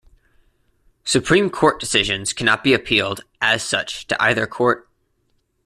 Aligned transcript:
Supreme 1.03 1.51
Court 1.51 1.79
decisions 1.79 2.33
cannot 2.33 2.63
be 2.63 2.73
appealed, 2.73 3.21
as 3.39 3.61
such, 3.61 4.07
to 4.07 4.19
either 4.19 4.47
court. 4.47 4.89